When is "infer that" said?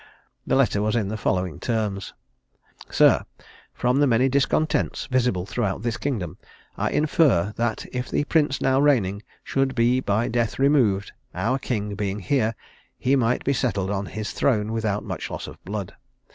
6.89-7.85